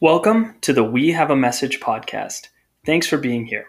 Welcome 0.00 0.54
to 0.60 0.72
the 0.72 0.84
We 0.84 1.10
Have 1.10 1.28
a 1.28 1.34
Message 1.34 1.80
podcast. 1.80 2.50
Thanks 2.86 3.08
for 3.08 3.18
being 3.18 3.46
here. 3.46 3.66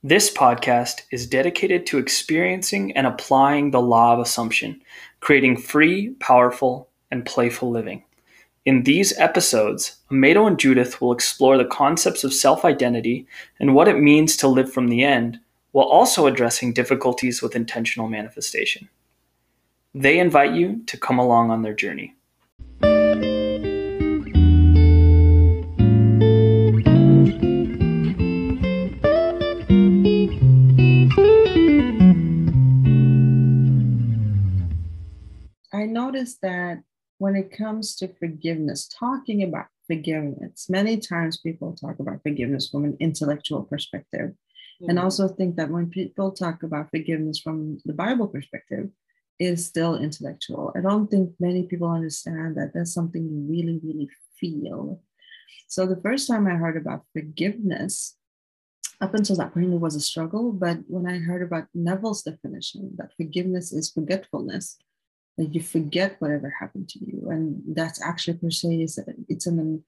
This 0.00 0.32
podcast 0.32 1.00
is 1.10 1.26
dedicated 1.26 1.86
to 1.86 1.98
experiencing 1.98 2.96
and 2.96 3.04
applying 3.04 3.72
the 3.72 3.80
law 3.80 4.12
of 4.12 4.20
assumption, 4.20 4.80
creating 5.18 5.56
free, 5.56 6.10
powerful, 6.20 6.88
and 7.10 7.26
playful 7.26 7.68
living. 7.68 8.04
In 8.64 8.84
these 8.84 9.12
episodes, 9.18 9.96
Amado 10.08 10.46
and 10.46 10.56
Judith 10.56 11.00
will 11.00 11.10
explore 11.10 11.58
the 11.58 11.64
concepts 11.64 12.22
of 12.22 12.32
self 12.32 12.64
identity 12.64 13.26
and 13.58 13.74
what 13.74 13.88
it 13.88 13.98
means 13.98 14.36
to 14.36 14.46
live 14.46 14.72
from 14.72 14.86
the 14.86 15.02
end, 15.02 15.40
while 15.72 15.88
also 15.88 16.28
addressing 16.28 16.72
difficulties 16.72 17.42
with 17.42 17.56
intentional 17.56 18.08
manifestation. 18.08 18.88
They 19.96 20.20
invite 20.20 20.52
you 20.52 20.84
to 20.86 20.96
come 20.96 21.18
along 21.18 21.50
on 21.50 21.62
their 21.62 21.74
journey. 21.74 22.14
Noticed 36.20 36.40
that 36.42 36.82
when 37.18 37.34
it 37.36 37.50
comes 37.56 37.96
to 37.96 38.08
forgiveness, 38.18 38.88
talking 38.88 39.42
about 39.42 39.66
forgiveness, 39.86 40.68
many 40.68 40.98
times 40.98 41.38
people 41.38 41.74
talk 41.74 41.98
about 41.98 42.22
forgiveness 42.22 42.68
from 42.70 42.84
an 42.84 42.96
intellectual 43.00 43.62
perspective. 43.62 44.32
And 44.88 44.98
Mhm. 44.98 45.04
also 45.04 45.28
think 45.28 45.56
that 45.56 45.70
when 45.70 45.90
people 45.90 46.32
talk 46.32 46.62
about 46.62 46.90
forgiveness 46.90 47.38
from 47.38 47.78
the 47.84 47.92
Bible 47.92 48.28
perspective, 48.28 48.90
it 49.38 49.46
is 49.46 49.66
still 49.66 49.96
intellectual. 49.96 50.72
I 50.74 50.80
don't 50.80 51.10
think 51.10 51.34
many 51.38 51.62
people 51.66 51.88
understand 51.88 52.56
that 52.56 52.72
that's 52.72 52.94
something 52.94 53.24
you 53.28 53.40
really, 53.54 53.78
really 53.82 54.08
feel. 54.38 55.02
So 55.68 55.86
the 55.86 56.00
first 56.00 56.28
time 56.28 56.46
I 56.46 56.56
heard 56.62 56.76
about 56.76 57.04
forgiveness, 57.12 58.16
up 59.00 59.14
until 59.14 59.36
that 59.36 59.52
point, 59.52 59.72
it 59.72 59.80
was 59.80 59.96
a 59.96 60.00
struggle. 60.00 60.52
But 60.52 60.78
when 60.88 61.06
I 61.06 61.18
heard 61.18 61.42
about 61.42 61.68
Neville's 61.74 62.22
definition, 62.22 62.94
that 62.96 63.14
forgiveness 63.16 63.72
is 63.72 63.90
forgetfulness, 63.90 64.78
that 65.38 65.54
you 65.54 65.62
forget 65.62 66.16
whatever 66.20 66.52
happened 66.60 66.88
to 66.90 66.98
you, 67.04 67.28
and 67.30 67.62
that's 67.74 68.02
actually 68.02 68.38
per 68.38 68.50
se 68.50 68.82
is 68.82 68.98
it's 69.28 69.46
an 69.46 69.84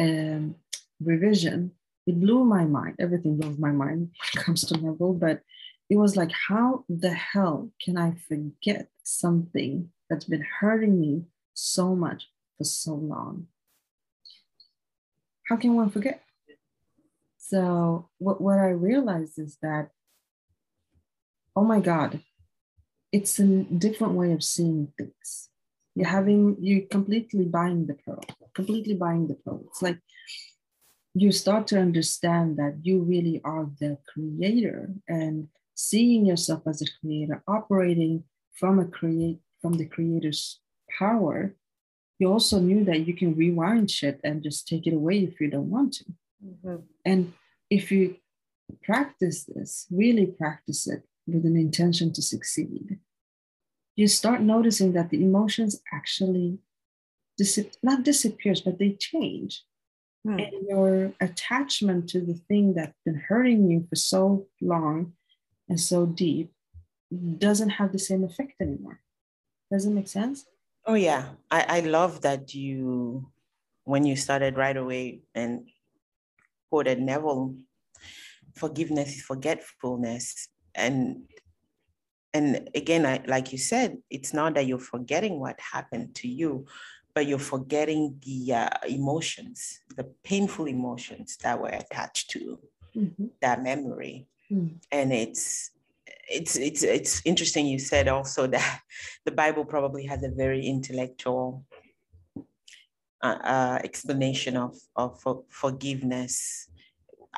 um, 0.00 0.54
revision. 1.00 1.72
It 2.06 2.20
blew 2.20 2.44
my 2.44 2.64
mind. 2.64 2.96
Everything 2.98 3.36
blows 3.36 3.58
my 3.58 3.72
mind 3.72 3.98
when 3.98 4.10
it 4.34 4.44
comes 4.44 4.64
to 4.64 4.76
Neville, 4.76 5.14
but 5.14 5.42
it 5.88 5.96
was 5.96 6.16
like, 6.16 6.32
how 6.48 6.84
the 6.88 7.12
hell 7.12 7.70
can 7.82 7.96
I 7.96 8.14
forget 8.28 8.88
something 9.02 9.90
that's 10.08 10.24
been 10.24 10.44
hurting 10.60 11.00
me 11.00 11.24
so 11.54 11.94
much 11.94 12.28
for 12.58 12.64
so 12.64 12.94
long? 12.94 13.46
How 15.48 15.56
can 15.56 15.74
one 15.74 15.90
forget? 15.90 16.22
So 17.38 18.08
what, 18.18 18.40
what 18.40 18.58
I 18.58 18.70
realized 18.70 19.38
is 19.38 19.58
that, 19.62 19.90
oh 21.54 21.62
my 21.64 21.78
God, 21.78 22.20
it's 23.12 23.38
a 23.38 23.46
different 23.64 24.14
way 24.14 24.32
of 24.32 24.42
seeing 24.42 24.92
things. 24.98 25.48
You're 25.94 26.08
having, 26.08 26.56
you're 26.60 26.86
completely 26.86 27.44
buying 27.44 27.86
the 27.86 27.94
pearl, 27.94 28.24
completely 28.54 28.94
buying 28.94 29.28
the 29.28 29.34
pearl. 29.34 29.62
It's 29.68 29.82
like 29.82 29.98
you 31.14 31.32
start 31.32 31.66
to 31.68 31.80
understand 31.80 32.58
that 32.58 32.78
you 32.82 33.00
really 33.00 33.40
are 33.42 33.70
the 33.80 33.96
creator 34.12 34.90
and 35.08 35.48
seeing 35.74 36.26
yourself 36.26 36.62
as 36.66 36.82
a 36.82 36.86
creator, 37.00 37.42
operating 37.48 38.24
from 38.52 38.78
a 38.78 38.86
create 38.86 39.38
from 39.62 39.74
the 39.74 39.86
creator's 39.86 40.60
power. 40.98 41.54
You 42.18 42.30
also 42.30 42.60
knew 42.60 42.84
that 42.84 43.06
you 43.06 43.14
can 43.14 43.34
rewind 43.34 43.90
shit 43.90 44.20
and 44.24 44.42
just 44.42 44.68
take 44.68 44.86
it 44.86 44.94
away 44.94 45.24
if 45.24 45.40
you 45.40 45.50
don't 45.50 45.70
want 45.70 45.94
to. 45.94 46.04
Mhm. 46.44 46.82
And 47.04 47.32
if 47.70 47.90
you 47.90 48.16
practice 48.82 49.44
this, 49.44 49.86
really 49.90 50.26
practice 50.26 50.86
it 50.86 51.02
with 51.26 51.44
an 51.46 51.56
intention 51.56 52.12
to 52.12 52.22
succeed, 52.22 52.98
you 53.96 54.06
start 54.06 54.42
noticing 54.42 54.92
that 54.92 55.10
the 55.10 55.22
emotions 55.22 55.80
actually 55.92 56.58
dis- 57.38 57.78
not 57.82 58.02
disappears, 58.04 58.60
but 58.60 58.78
they 58.78 58.92
change. 58.92 59.64
Hmm. 60.24 60.38
And 60.38 60.52
your 60.68 61.12
attachment 61.20 62.08
to 62.10 62.20
the 62.20 62.34
thing 62.34 62.74
that's 62.74 63.00
been 63.04 63.22
hurting 63.28 63.70
you 63.70 63.86
for 63.88 63.96
so 63.96 64.46
long 64.60 65.14
and 65.68 65.80
so 65.80 66.06
deep 66.06 66.52
doesn't 67.38 67.70
have 67.70 67.92
the 67.92 67.98
same 67.98 68.22
effect 68.24 68.60
anymore. 68.60 69.00
Does 69.72 69.86
it 69.86 69.90
make 69.90 70.08
sense? 70.08 70.44
Oh 70.84 70.94
yeah, 70.94 71.30
I, 71.50 71.64
I 71.68 71.80
love 71.80 72.20
that 72.22 72.54
you 72.54 73.28
when 73.84 74.04
you 74.04 74.16
started 74.16 74.56
right 74.56 74.76
away 74.76 75.20
and 75.34 75.68
quoted 76.70 77.00
Neville, 77.00 77.54
forgiveness 78.54 79.16
is 79.16 79.22
forgetfulness. 79.22 80.48
And 80.74 81.22
and 82.36 82.68
again, 82.74 83.06
I, 83.06 83.22
like 83.26 83.52
you 83.52 83.58
said, 83.58 83.88
it's 84.10 84.32
not 84.34 84.54
that 84.54 84.66
you're 84.66 84.78
forgetting 84.94 85.40
what 85.40 85.58
happened 85.74 86.14
to 86.20 86.28
you, 86.28 86.66
but 87.14 87.26
you're 87.26 87.48
forgetting 87.54 88.02
the 88.26 88.54
uh, 88.54 88.68
emotions, 88.88 89.80
the 89.96 90.04
painful 90.22 90.66
emotions 90.66 91.28
that 91.42 91.60
were 91.60 91.74
attached 91.82 92.30
to 92.34 92.40
Mhm. 92.96 93.30
that 93.40 93.62
memory. 93.62 94.26
Mm. 94.50 94.68
And 94.90 95.12
it's 95.12 95.70
it's 96.38 96.56
it's 96.56 96.82
it's 96.82 97.22
interesting 97.24 97.66
you 97.66 97.78
said 97.78 98.08
also 98.08 98.46
that 98.56 98.80
the 99.26 99.32
Bible 99.42 99.64
probably 99.64 100.04
has 100.06 100.22
a 100.22 100.30
very 100.42 100.62
intellectual 100.74 101.64
uh, 103.22 103.38
uh, 103.54 103.78
explanation 103.88 104.56
of 104.56 104.72
of 104.94 105.20
for- 105.22 105.44
forgiveness. 105.48 106.68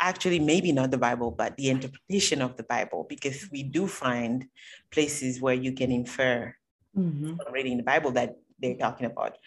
Actually, 0.01 0.39
maybe 0.39 0.73
not 0.73 0.91
the 0.91 0.99
Bible, 0.99 1.31
but 1.31 1.57
the 1.57 1.71
interpretation 1.71 2.41
of 2.41 2.57
the 2.57 2.63
Bible, 2.63 3.05
because 3.09 3.49
we 3.51 3.63
do 3.63 3.87
find 3.87 4.47
places 4.91 5.41
where 5.41 5.55
you 5.55 5.73
can 5.73 5.91
infer 5.91 6.55
Mhm. 6.97 7.37
from 7.37 7.53
reading 7.53 7.77
the 7.77 7.83
Bible 7.83 8.13
that 8.13 8.37
they're 8.59 8.77
talking 8.77 9.07
about 9.07 9.39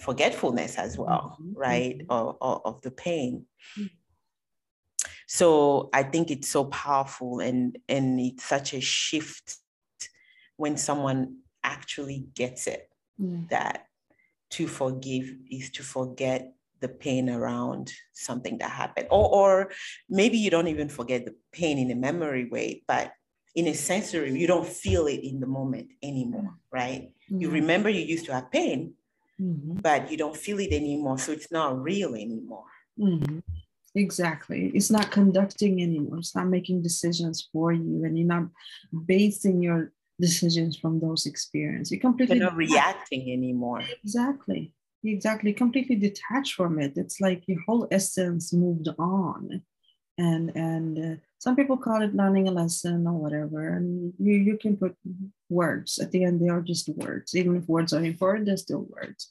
forgetfulness 0.00 0.76
as 0.78 0.96
well, 0.98 1.38
Mhm, 1.40 1.52
right? 1.56 2.06
Or, 2.08 2.36
or 2.40 2.66
of 2.66 2.80
the 2.82 2.90
pain. 2.90 3.46
Mhm. 3.76 3.90
So 5.26 5.90
I 5.92 6.02
think 6.04 6.30
it's 6.30 6.48
so 6.48 6.64
powerful 6.64 7.40
and 7.40 7.78
and 7.88 8.18
it's 8.20 8.44
such 8.44 8.72
a 8.74 8.80
shift 8.80 9.56
when 10.56 10.76
someone 10.76 11.38
actually 11.62 12.26
gets 12.34 12.66
it 12.66 12.90
that 13.50 13.86
to 14.50 14.66
forgive 14.66 15.36
is 15.50 15.70
to 15.70 15.82
forget 15.82 16.54
the 16.80 16.88
pain 16.88 17.28
around 17.28 17.92
something 18.12 18.58
that 18.58 18.70
happened 18.70 19.06
or 19.10 19.26
or 19.40 19.70
maybe 20.08 20.38
you 20.38 20.50
don't 20.50 20.68
even 20.68 20.88
forget 20.88 21.24
the 21.24 21.34
pain 21.52 21.78
in 21.78 21.90
a 21.90 21.94
memory 21.94 22.46
way 22.48 22.82
but 22.86 23.12
in 23.54 23.66
a 23.68 23.74
sensory 23.74 24.30
you 24.38 24.46
don't 24.46 24.66
feel 24.66 25.06
it 25.06 25.20
in 25.30 25.40
the 25.40 25.46
moment 25.46 25.88
anymore 26.02 26.54
right 26.72 27.10
you 27.28 27.50
remember 27.50 27.88
you 27.88 28.04
used 28.04 28.26
to 28.26 28.32
have 28.32 28.50
pain 28.50 28.94
Mhm. 29.40 29.80
but 29.82 30.10
you 30.10 30.16
don't 30.16 30.36
feel 30.36 30.58
it 30.58 30.72
anymore 30.72 31.18
so 31.18 31.30
it's 31.32 31.50
not 31.52 31.80
real 31.82 32.14
anymore 32.14 32.66
Mhm. 32.98 33.42
Exactly. 33.94 34.70
It's 34.74 34.90
not 34.90 35.10
conducting 35.10 35.82
anymore. 35.82 36.18
It's 36.18 36.34
not 36.34 36.46
making 36.48 36.82
decisions 36.82 37.48
for 37.50 37.72
you, 37.72 38.04
and 38.04 38.18
you're 38.18 38.26
not 38.36 38.46
basing 39.06 39.62
your 39.62 39.92
decisions 40.20 40.76
from 40.76 41.00
those 41.00 41.26
experiences. 41.26 41.90
You 41.92 42.00
completely 42.00 42.36
you're 42.36 42.46
not 42.50 42.56
reacting 42.56 43.32
anymore 43.32 43.82
exactly, 44.02 44.72
exactly, 45.04 45.52
completely 45.52 45.96
detached 45.96 46.54
from 46.54 46.78
it. 46.78 46.92
It's 46.96 47.20
like 47.20 47.46
your 47.46 47.60
whole 47.66 47.86
essence 47.90 48.52
moved 48.52 48.88
on, 48.98 49.62
and 50.16 50.52
and 50.56 50.98
uh, 50.98 51.16
some 51.38 51.56
people 51.56 51.76
call 51.76 52.02
it 52.02 52.14
learning 52.14 52.48
a 52.48 52.52
lesson 52.52 53.06
or 53.06 53.14
whatever. 53.14 53.68
And 53.68 54.12
you 54.18 54.34
you 54.34 54.58
can 54.58 54.76
put 54.76 54.96
words 55.48 55.98
at 55.98 56.10
the 56.10 56.24
end. 56.24 56.40
They 56.40 56.48
are 56.48 56.60
just 56.60 56.88
words. 56.88 57.34
Even 57.34 57.56
if 57.56 57.68
words 57.68 57.92
are 57.92 58.04
important, 58.04 58.46
they're 58.46 58.56
still 58.56 58.86
words. 58.90 59.30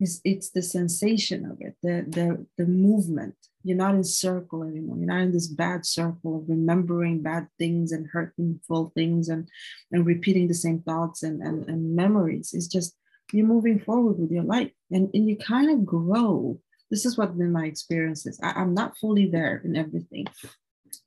It's, 0.00 0.20
it's 0.24 0.50
the 0.50 0.62
sensation 0.62 1.44
of 1.44 1.58
it, 1.60 1.74
the, 1.82 2.04
the 2.08 2.46
the 2.56 2.66
movement. 2.66 3.34
You're 3.64 3.76
not 3.76 3.96
in 3.96 4.04
circle 4.04 4.62
anymore. 4.62 4.96
You're 4.96 5.08
not 5.08 5.22
in 5.22 5.32
this 5.32 5.48
bad 5.48 5.84
circle 5.84 6.38
of 6.38 6.48
remembering 6.48 7.20
bad 7.20 7.48
things 7.58 7.90
and 7.90 8.06
hurtful 8.06 8.92
things 8.94 9.28
and 9.28 9.48
and 9.90 10.06
repeating 10.06 10.46
the 10.46 10.54
same 10.54 10.80
thoughts 10.82 11.24
and 11.24 11.42
and, 11.42 11.68
and 11.68 11.96
memories. 11.96 12.52
It's 12.54 12.68
just 12.68 12.94
you're 13.32 13.46
moving 13.46 13.78
forward 13.78 14.18
with 14.18 14.30
your 14.30 14.44
life 14.44 14.70
and, 14.90 15.10
and 15.14 15.28
you 15.28 15.36
kind 15.36 15.70
of 15.70 15.84
grow. 15.84 16.58
This 16.90 17.04
is 17.04 17.18
what 17.18 17.36
been 17.36 17.52
my 17.52 17.66
experiences. 17.66 18.40
I, 18.42 18.52
I'm 18.52 18.74
not 18.74 18.96
fully 18.96 19.26
there 19.26 19.60
in 19.64 19.76
everything, 19.76 20.26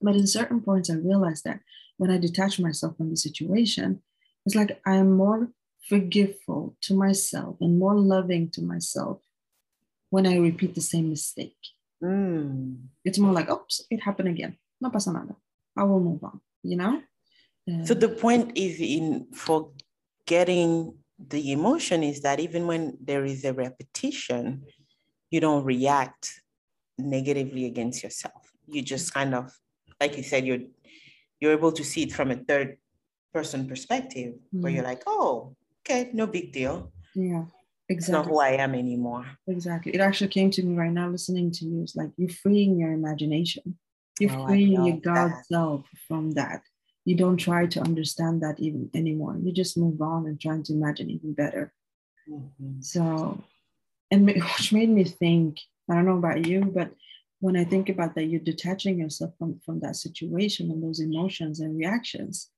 but 0.02 0.16
in 0.16 0.28
certain 0.28 0.62
points, 0.62 0.90
I 0.90 0.96
realized 0.96 1.44
that 1.46 1.60
when 1.98 2.12
I 2.12 2.18
detach 2.18 2.60
myself 2.60 2.98
from 2.98 3.10
the 3.10 3.18
situation, 3.18 4.02
it's 4.46 4.56
like 4.56 4.80
I'm 4.86 5.12
more 5.18 5.50
forgiveful 5.90 6.76
to 6.82 6.94
myself 6.94 7.58
and 7.62 7.80
more 7.80 7.96
loving 7.96 8.50
to 8.52 8.62
myself 8.62 9.20
when 10.10 10.28
I 10.28 10.38
repeat 10.38 10.76
the 10.76 10.82
same 10.82 11.10
mistake. 11.10 11.58
Mm. 12.04 12.78
It's 13.04 13.20
more 13.20 13.34
like, 13.34 13.50
oops, 13.50 13.86
it 13.90 14.02
happened 14.02 14.30
again. 14.30 14.58
No 14.80 14.90
pasa 14.90 15.14
nada. 15.14 15.36
I 15.78 15.84
will 15.84 16.00
move 16.00 16.24
on, 16.24 16.42
you 16.64 16.78
know? 16.78 17.02
So 17.86 17.94
Uh, 17.94 18.00
the 18.00 18.10
point 18.10 18.58
is 18.58 18.82
in 18.82 19.28
forgetting 19.34 20.98
the 21.30 21.52
emotion 21.52 22.04
is 22.04 22.22
that 22.22 22.40
even 22.40 22.68
when 22.68 22.98
there 23.02 23.26
is 23.26 23.44
a 23.46 23.54
repetition, 23.54 24.64
you 25.30 25.40
don't 25.40 25.64
react 25.64 26.42
negatively 26.98 27.66
against 27.66 28.04
yourself. 28.04 28.52
You 28.68 28.82
just 28.82 29.14
kind 29.14 29.34
of, 29.34 29.52
like 30.00 30.18
you 30.18 30.24
said, 30.24 30.46
you're 30.46 30.60
you're 31.40 31.54
able 31.54 31.72
to 31.72 31.84
see 31.84 32.04
it 32.04 32.14
from 32.14 32.32
a 32.32 32.36
third 32.36 32.78
person 33.34 33.68
perspective 33.68 34.36
mm. 34.54 34.62
where 34.62 34.72
you're 34.72 34.84
like, 34.84 35.02
oh, 35.08 35.56
okay, 35.82 36.12
no 36.14 36.28
big 36.28 36.54
deal. 36.54 36.92
Yeah. 37.16 37.46
Exactly. 37.90 37.96
It's 37.98 38.10
not 38.10 38.26
who 38.28 38.40
I 38.40 38.52
am 38.52 38.74
anymore. 38.76 39.26
Exactly. 39.48 39.94
It 39.94 40.00
actually 40.00 40.30
came 40.30 40.50
to 40.52 40.64
me 40.64 40.78
right 40.78 40.92
now 40.92 41.10
listening 41.10 41.52
to 41.52 41.66
you. 41.66 41.82
It's 41.82 41.96
like 41.96 42.10
you're 42.16 42.30
freeing 42.30 42.80
your 42.80 42.94
imagination. 42.94 43.78
You're 44.20 44.38
oh, 44.38 44.48
freeing 44.48 44.86
your 44.86 44.98
God 44.98 45.32
that. 45.32 45.46
self 45.48 45.86
from 46.08 46.32
that. 46.32 46.62
You 47.06 47.16
don't 47.16 47.38
try 47.38 47.66
to 47.66 47.82
understand 47.82 48.42
that 48.42 48.60
even 48.60 48.90
anymore. 48.94 49.38
You 49.42 49.52
just 49.52 49.78
move 49.78 50.02
on 50.02 50.28
and 50.28 50.40
trying 50.40 50.64
to 50.64 50.74
imagine 50.74 51.10
even 51.10 51.34
better. 51.34 51.74
Mm-hmm. 52.30 52.82
So, 52.82 53.44
and 54.12 54.26
which 54.58 54.74
made 54.74 54.90
me 54.90 55.04
think, 55.04 55.58
I 55.90 55.96
don't 55.96 56.06
know 56.06 56.18
about 56.18 56.46
you, 56.46 56.66
but 56.66 56.92
when 57.40 57.58
I 57.58 57.64
think 57.64 57.90
about 57.90 58.14
that, 58.16 58.26
you're 58.26 58.40
detaching 58.40 59.00
yourself 59.00 59.34
from, 59.38 59.60
from 59.66 59.80
that 59.80 59.96
situation 59.96 60.70
and 60.70 60.84
those 60.84 61.00
emotions 61.00 61.60
and 61.60 61.78
reactions. 61.78 62.50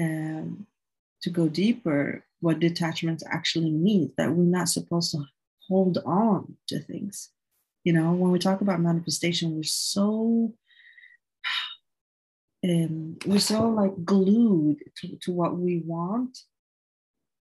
Um, 0.00 0.66
to 1.22 1.30
go 1.30 1.48
deeper, 1.48 2.24
what 2.40 2.60
detachment 2.60 3.22
actually 3.30 3.70
means, 3.70 4.10
that 4.18 4.30
we're 4.30 4.44
not 4.44 4.68
supposed 4.68 5.12
to 5.12 5.24
hold 5.68 5.98
on 6.04 6.56
to 6.68 6.78
things. 6.78 7.30
You 7.82 7.94
know, 7.94 8.12
when 8.12 8.30
we 8.30 8.38
talk 8.38 8.60
about 8.60 8.80
manifestation, 8.80 9.56
we're 9.56 9.62
so 9.62 10.52
um, 12.64 13.16
we're 13.26 13.38
so 13.38 13.68
like 13.68 14.04
glued 14.04 14.78
to, 14.96 15.16
to 15.22 15.32
what 15.32 15.56
we 15.56 15.82
want 15.84 16.38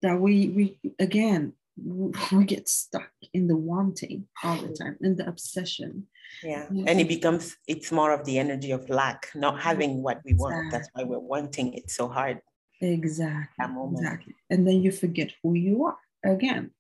that 0.02 0.20
we 0.20 0.50
we 0.50 0.80
again 1.00 1.54
we 2.32 2.44
get 2.46 2.68
stuck 2.68 3.12
in 3.34 3.48
the 3.48 3.56
wanting 3.56 4.28
all 4.44 4.58
the 4.58 4.74
time 4.74 4.98
in 5.02 5.16
the 5.16 5.28
obsession. 5.28 6.08
Yeah 6.44 6.68
and 6.70 7.00
it 7.00 7.08
becomes 7.08 7.58
it's 7.68 7.92
more 7.92 8.12
of 8.12 8.26
the 8.26 8.40
energy 8.40 8.72
of 8.72 8.90
lack 8.90 9.30
not 9.36 9.62
having 9.62 10.02
what 10.02 10.22
we 10.26 10.34
want. 10.34 10.56
Exactly. 10.56 10.72
that's 10.72 10.90
why 10.94 11.04
we're 11.04 11.20
wanting 11.20 11.74
it 11.74 11.90
so 11.92 12.08
hard. 12.08 12.40
exactly 12.82 13.66
exactly. 13.94 14.36
And 14.50 14.68
then 14.68 14.82
you 14.82 14.92
forget 14.92 15.32
who 15.44 15.54
you 15.54 15.86
are 15.86 15.98
again. 16.24 16.72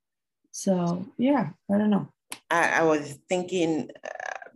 So 0.51 1.05
yeah 1.17 1.49
i 1.71 1.77
don't 1.77 1.89
know. 1.89 2.07
I, 2.49 2.79
I 2.79 2.83
was 2.83 3.19
thinking 3.29 3.89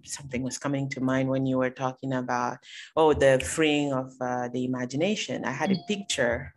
something 0.08 0.44
was 0.44 0.58
coming 0.58 0.90
to 0.90 1.02
mind 1.02 1.30
when 1.30 1.46
you 1.46 1.58
were 1.58 1.70
talking 1.70 2.14
about 2.14 2.58
oh 2.96 3.14
the 3.14 3.40
freeing 3.44 3.94
of 3.94 4.14
uh, 4.22 4.48
the 4.50 4.64
imagination 4.66 5.46
i 5.46 5.52
had 5.52 5.72
a 5.72 5.76
mm. 5.76 5.88
picture 5.88 6.54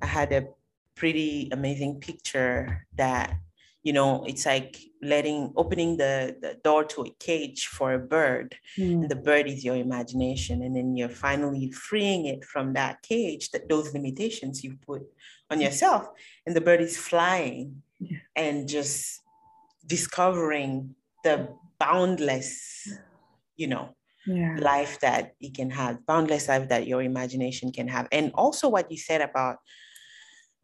i 0.00 0.06
had 0.06 0.32
a 0.32 0.46
pretty 0.94 1.48
amazing 1.52 1.98
picture 2.00 2.86
that 2.96 3.34
you 3.82 3.92
know 3.92 4.24
it's 4.24 4.46
like 4.46 4.78
letting 5.02 5.52
opening 5.56 5.96
the, 5.96 6.36
the 6.40 6.56
door 6.62 6.84
to 6.84 7.02
a 7.02 7.10
cage 7.18 7.66
for 7.66 7.94
a 7.94 7.98
bird 7.98 8.54
mm. 8.78 9.02
and 9.02 9.08
the 9.08 9.16
bird 9.16 9.46
is 9.46 9.64
your 9.64 9.76
imagination 9.76 10.62
and 10.62 10.76
then 10.76 10.96
you're 10.96 11.08
finally 11.08 11.70
freeing 11.72 12.26
it 12.26 12.44
from 12.44 12.72
that 12.74 13.02
cage 13.02 13.50
that 13.50 13.68
those 13.68 13.92
limitations 13.92 14.62
you 14.62 14.76
put 14.86 15.02
on 15.50 15.58
hmm. 15.58 15.64
yourself 15.64 16.08
and 16.46 16.54
the 16.54 16.60
bird 16.60 16.80
is 16.80 16.96
flying 16.96 17.82
yeah. 17.98 18.18
and 18.36 18.68
just 18.68 19.20
discovering 19.86 20.94
the 21.24 21.48
boundless 21.82 22.88
you 23.56 23.66
know 23.66 23.94
yeah. 24.26 24.56
life 24.58 25.00
that 25.00 25.32
you 25.40 25.52
can 25.52 25.70
have 25.70 26.04
boundless 26.06 26.48
life 26.48 26.68
that 26.68 26.86
your 26.86 27.02
imagination 27.02 27.72
can 27.72 27.88
have. 27.88 28.08
And 28.12 28.30
also 28.34 28.68
what 28.68 28.90
you 28.90 28.96
said 28.96 29.20
about 29.20 29.58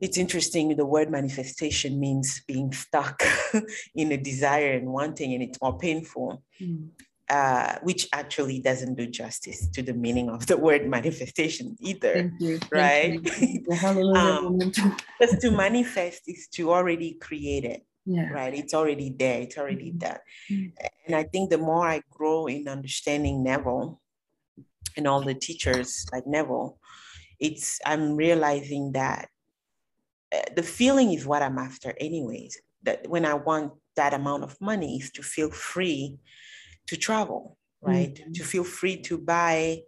it's 0.00 0.16
interesting 0.16 0.76
the 0.76 0.86
word 0.86 1.10
manifestation 1.10 1.98
means 1.98 2.42
being 2.46 2.72
stuck 2.72 3.20
in 3.96 4.12
a 4.12 4.16
desire 4.16 4.72
and 4.72 4.86
wanting 4.92 5.34
and 5.34 5.42
it's 5.42 5.60
more 5.60 5.76
painful 5.76 6.40
mm. 6.60 6.88
uh, 7.28 7.74
which 7.82 8.08
actually 8.12 8.60
doesn't 8.60 8.94
do 8.94 9.08
justice 9.08 9.68
to 9.68 9.82
the 9.82 9.92
meaning 9.92 10.28
of 10.30 10.46
the 10.46 10.56
word 10.56 10.88
manifestation 10.96 11.76
either 11.80 12.30
right? 12.70 13.18
um, 14.16 14.56
because 14.58 15.36
to 15.40 15.50
manifest 15.50 16.22
is 16.28 16.46
to 16.46 16.72
already 16.72 17.14
create 17.14 17.64
it 17.64 17.82
yeah. 18.08 18.28
right 18.30 18.54
it's 18.54 18.74
already 18.74 19.14
there 19.18 19.40
it's 19.42 19.58
already 19.58 19.90
mm-hmm. 19.90 19.98
done 19.98 20.18
mm. 20.50 20.72
and 21.06 21.14
i 21.14 21.22
think 21.22 21.50
the 21.50 21.58
more 21.58 21.86
i 21.86 22.00
grow 22.10 22.46
in 22.46 22.66
understanding 22.66 23.44
neville 23.44 24.00
and 24.96 25.06
all 25.06 25.22
the 25.22 25.34
teachers 25.34 26.06
like 26.12 26.26
neville 26.26 26.78
it's 27.38 27.78
i'm 27.84 28.16
realizing 28.16 28.92
that 28.92 29.28
uh, 30.32 30.40
the 30.54 30.62
feeling 30.62 31.12
is 31.12 31.26
what 31.26 31.42
I'm 31.42 31.58
after, 31.58 31.94
anyways. 31.98 32.60
That 32.82 33.08
when 33.08 33.24
I 33.24 33.34
want 33.34 33.72
that 33.96 34.14
amount 34.14 34.44
of 34.44 34.60
money 34.60 34.98
is 34.98 35.10
to 35.12 35.22
feel 35.22 35.50
free 35.50 36.18
to 36.86 36.96
travel, 36.96 37.56
right? 37.80 38.14
Mm-hmm. 38.14 38.32
To 38.32 38.44
feel 38.44 38.64
free 38.64 39.00
to 39.02 39.18
buy 39.18 39.80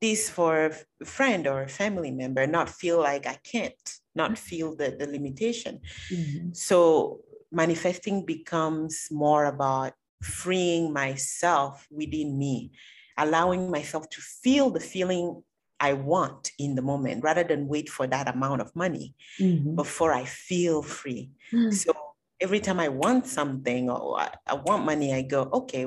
this 0.00 0.30
for 0.30 0.66
a 1.00 1.04
friend 1.04 1.46
or 1.46 1.62
a 1.62 1.68
family 1.68 2.10
member, 2.10 2.46
not 2.46 2.70
feel 2.70 2.98
like 2.98 3.26
I 3.26 3.38
can't, 3.44 3.98
not 4.14 4.38
feel 4.38 4.76
the, 4.76 4.96
the 4.98 5.06
limitation. 5.06 5.80
Mm-hmm. 6.10 6.52
So 6.52 7.20
manifesting 7.52 8.24
becomes 8.24 9.08
more 9.10 9.46
about 9.46 9.92
freeing 10.22 10.92
myself 10.92 11.86
within 11.90 12.38
me, 12.38 12.72
allowing 13.16 13.70
myself 13.70 14.08
to 14.10 14.20
feel 14.20 14.70
the 14.70 14.80
feeling 14.80 15.42
I 15.80 15.94
want 15.94 16.52
in 16.58 16.74
the 16.74 16.82
moment 16.82 17.24
rather 17.24 17.42
than 17.42 17.66
wait 17.66 17.88
for 17.88 18.06
that 18.06 18.28
amount 18.28 18.60
of 18.60 18.76
money 18.76 19.14
mm-hmm. 19.40 19.74
before 19.74 20.12
I 20.12 20.24
feel 20.24 20.82
free. 20.82 21.30
Mm-hmm. 21.52 21.70
So 21.70 21.92
every 22.38 22.60
time 22.60 22.78
I 22.78 22.88
want 22.88 23.26
something 23.26 23.88
or 23.88 24.20
I, 24.20 24.30
I, 24.46 24.54
want 24.54 24.84
money, 24.84 25.14
I 25.14 25.22
go, 25.22 25.48
okay, 25.52 25.86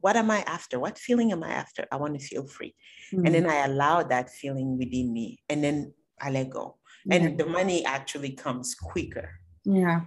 what 0.00 0.16
am 0.16 0.30
I 0.30 0.40
after? 0.46 0.80
What 0.80 0.98
feeling 0.98 1.30
am 1.30 1.44
I 1.44 1.50
after? 1.50 1.86
I 1.92 1.96
want 1.96 2.18
to 2.18 2.26
feel 2.26 2.46
free. 2.46 2.74
Mm-hmm. 3.12 3.26
And 3.26 3.34
then 3.34 3.46
I 3.50 3.66
allow 3.66 4.02
that 4.02 4.30
feeling 4.30 4.78
within 4.78 5.12
me 5.12 5.40
and 5.48 5.62
then 5.62 5.92
I 6.20 6.30
let 6.30 6.48
go. 6.48 6.78
And 7.10 7.36
the 7.36 7.46
money 7.46 7.84
actually 7.84 8.30
comes 8.30 8.74
quicker. 8.74 9.30
Yeah. 9.64 10.02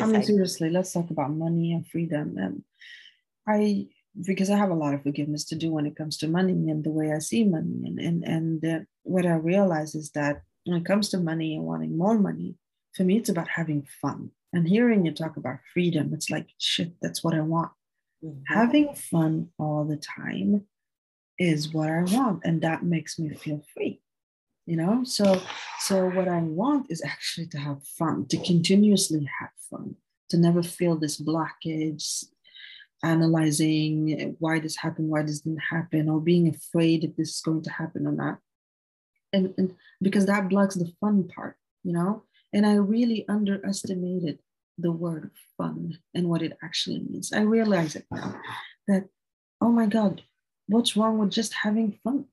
I 0.00 0.06
mean, 0.06 0.16
I, 0.16 0.20
seriously, 0.22 0.70
let's 0.70 0.92
talk 0.92 1.10
about 1.10 1.30
money 1.30 1.72
and 1.72 1.86
freedom. 1.86 2.36
And 2.38 2.64
I 3.46 3.88
because 4.24 4.50
I 4.50 4.56
have 4.56 4.70
a 4.70 4.74
lot 4.74 4.94
of 4.94 5.02
forgiveness 5.02 5.44
to 5.46 5.56
do 5.56 5.70
when 5.70 5.86
it 5.86 5.96
comes 5.96 6.16
to 6.18 6.28
money 6.28 6.70
and 6.70 6.82
the 6.82 6.90
way 6.90 7.12
I 7.12 7.18
see 7.18 7.44
money. 7.44 7.82
And 7.84 7.98
and 7.98 8.24
and 8.24 8.64
uh, 8.64 8.84
what 9.02 9.26
I 9.26 9.34
realize 9.34 9.94
is 9.94 10.10
that 10.12 10.42
when 10.64 10.78
it 10.78 10.86
comes 10.86 11.10
to 11.10 11.18
money 11.18 11.54
and 11.54 11.64
wanting 11.64 11.96
more 11.96 12.18
money, 12.18 12.56
for 12.94 13.04
me 13.04 13.18
it's 13.18 13.28
about 13.28 13.48
having 13.48 13.86
fun. 14.00 14.30
And 14.52 14.66
hearing 14.66 15.04
you 15.04 15.12
talk 15.12 15.36
about 15.36 15.58
freedom, 15.72 16.14
it's 16.14 16.30
like 16.30 16.48
shit. 16.58 16.94
That's 17.02 17.22
what 17.22 17.34
I 17.34 17.40
want. 17.40 17.70
Mm-hmm. 18.24 18.54
Having 18.54 18.94
fun 18.94 19.48
all 19.58 19.84
the 19.84 19.98
time 19.98 20.64
is 21.38 21.72
what 21.72 21.90
I 21.90 22.02
want, 22.02 22.42
and 22.44 22.62
that 22.62 22.82
makes 22.82 23.18
me 23.18 23.34
feel 23.34 23.62
free. 23.74 24.00
You 24.66 24.76
know, 24.76 25.04
so 25.04 25.40
so 25.78 26.08
what 26.10 26.26
I 26.26 26.40
want 26.40 26.90
is 26.90 27.02
actually 27.04 27.46
to 27.48 27.58
have 27.58 27.86
fun, 27.86 28.26
to 28.28 28.36
continuously 28.38 29.28
have 29.40 29.50
fun, 29.70 29.94
to 30.30 30.36
never 30.36 30.62
feel 30.62 30.96
this 30.96 31.20
blockage, 31.20 32.24
analyzing 33.02 34.34
why 34.38 34.58
this 34.58 34.76
happened, 34.76 35.08
why 35.08 35.22
this 35.22 35.40
didn't 35.40 35.60
happen, 35.70 36.08
or 36.08 36.20
being 36.20 36.48
afraid 36.48 37.04
if 37.04 37.14
this 37.16 37.36
is 37.36 37.40
going 37.40 37.62
to 37.62 37.70
happen 37.70 38.06
or 38.06 38.12
not. 38.12 38.38
And, 39.32 39.54
and 39.58 39.74
because 40.02 40.26
that 40.26 40.48
blocks 40.48 40.74
the 40.74 40.92
fun 41.00 41.28
part, 41.28 41.56
you 41.84 41.92
know? 41.92 42.24
And 42.52 42.66
I 42.66 42.74
really 42.74 43.24
underestimated 43.28 44.38
the 44.78 44.92
word 44.92 45.30
fun 45.56 45.98
and 46.14 46.28
what 46.28 46.42
it 46.42 46.56
actually 46.62 47.00
means. 47.00 47.32
I 47.32 47.42
realize 47.42 47.96
it 47.96 48.06
now 48.10 48.40
that, 48.88 49.08
oh 49.60 49.70
my 49.70 49.86
God, 49.86 50.22
what's 50.66 50.96
wrong 50.96 51.18
with 51.18 51.30
just 51.30 51.54
having 51.54 51.98
fun? 52.02 52.26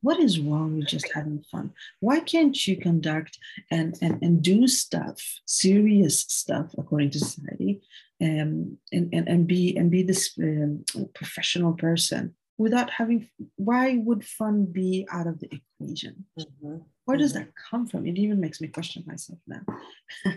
What 0.00 0.20
is 0.20 0.38
wrong 0.38 0.78
with 0.78 0.88
just 0.88 1.10
having 1.12 1.42
fun? 1.50 1.72
Why 2.00 2.20
can't 2.20 2.66
you 2.66 2.76
conduct 2.76 3.38
and, 3.70 3.96
and, 4.00 4.22
and 4.22 4.42
do 4.42 4.68
stuff, 4.68 5.20
serious 5.46 6.20
stuff, 6.20 6.72
according 6.78 7.10
to 7.10 7.18
society, 7.18 7.82
um, 8.22 8.78
and, 8.92 9.12
and, 9.12 9.28
and 9.28 9.46
be 9.46 9.76
and 9.76 9.90
be 9.90 10.02
this 10.02 10.36
um, 10.40 10.84
professional 11.14 11.72
person 11.72 12.34
without 12.58 12.90
having 12.90 13.28
why 13.56 13.96
would 14.04 14.24
fun 14.24 14.66
be 14.66 15.06
out 15.12 15.26
of 15.26 15.38
the 15.40 15.46
equation? 15.46 16.24
Mm-hmm. 16.38 16.76
where 17.04 17.16
does 17.16 17.32
mm-hmm. 17.32 17.44
that 17.44 17.52
come 17.70 17.86
from? 17.86 18.06
It 18.06 18.18
even 18.18 18.40
makes 18.40 18.60
me 18.60 18.68
question 18.68 19.04
myself 19.06 19.38
now. 19.46 19.62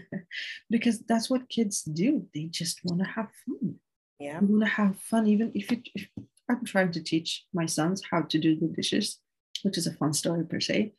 Because 0.70 1.00
that's 1.00 1.30
what 1.30 1.50
kids 1.50 1.82
do. 1.82 2.26
They 2.34 2.46
just 2.46 2.80
want 2.86 3.00
to 3.00 3.08
have 3.08 3.28
fun. 3.46 3.76
Yeah. 4.20 4.40
Want 4.40 4.62
to 4.62 4.68
have 4.68 5.00
fun 5.00 5.28
even 5.28 5.52
if, 5.56 5.72
it, 5.72 5.90
if 5.96 6.08
i'm 6.48 6.64
trying 6.64 6.92
to 6.92 7.02
teach 7.02 7.46
my 7.54 7.66
sons 7.66 8.04
how 8.12 8.22
to 8.22 8.38
do 8.38 8.56
the 8.56 8.68
dishes 8.68 9.18
which 9.64 9.78
is 9.78 9.88
a 9.88 9.94
fun 9.94 10.14
story 10.14 10.46
per 10.46 10.60
se 10.60 10.94